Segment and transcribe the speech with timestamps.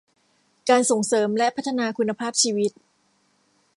[0.69, 2.71] การส่งเสริมและพัฒนาคุณภาพชีวิต